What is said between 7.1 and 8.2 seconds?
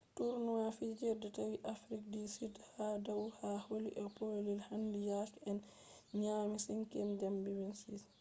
zambia 26-00